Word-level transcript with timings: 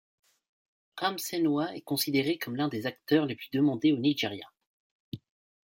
Ramsey 0.97 1.39
Nouah 1.43 1.75
est 1.75 1.81
considéré 1.83 2.39
comme 2.39 2.55
l'un 2.55 2.69
des 2.69 2.87
acteurs 2.87 3.27
les 3.27 3.35
plus 3.35 3.51
demandés 3.53 3.91
au 3.91 3.97
Nigeria. 3.99 4.47